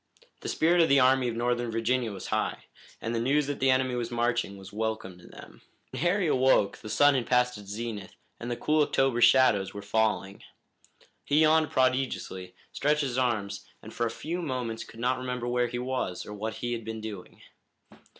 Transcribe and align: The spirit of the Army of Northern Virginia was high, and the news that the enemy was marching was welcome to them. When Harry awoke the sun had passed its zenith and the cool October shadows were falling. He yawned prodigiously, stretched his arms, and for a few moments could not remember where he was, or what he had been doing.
The 0.39 0.49
spirit 0.49 0.81
of 0.81 0.89
the 0.89 0.99
Army 0.99 1.27
of 1.27 1.35
Northern 1.35 1.69
Virginia 1.69 2.11
was 2.11 2.25
high, 2.33 2.63
and 2.99 3.13
the 3.13 3.19
news 3.21 3.45
that 3.45 3.59
the 3.59 3.69
enemy 3.69 3.93
was 3.93 4.09
marching 4.09 4.57
was 4.57 4.73
welcome 4.73 5.19
to 5.19 5.27
them. 5.27 5.61
When 5.91 6.01
Harry 6.01 6.25
awoke 6.25 6.77
the 6.79 6.89
sun 6.89 7.13
had 7.13 7.27
passed 7.27 7.55
its 7.59 7.69
zenith 7.69 8.15
and 8.39 8.49
the 8.49 8.57
cool 8.57 8.81
October 8.81 9.21
shadows 9.21 9.75
were 9.75 9.83
falling. 9.83 10.41
He 11.23 11.41
yawned 11.43 11.69
prodigiously, 11.69 12.55
stretched 12.73 13.01
his 13.01 13.19
arms, 13.19 13.63
and 13.83 13.93
for 13.93 14.07
a 14.07 14.09
few 14.09 14.41
moments 14.41 14.83
could 14.83 14.99
not 14.99 15.19
remember 15.19 15.47
where 15.47 15.67
he 15.67 15.77
was, 15.77 16.25
or 16.25 16.33
what 16.33 16.55
he 16.55 16.73
had 16.73 16.83
been 16.83 16.99
doing. 16.99 17.43